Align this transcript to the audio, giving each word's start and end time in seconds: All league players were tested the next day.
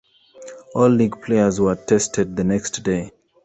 All 0.73 0.89
league 0.89 1.21
players 1.21 1.61
were 1.61 1.75
tested 1.75 2.35
the 2.35 2.43
next 2.43 2.81
day. 2.81 3.11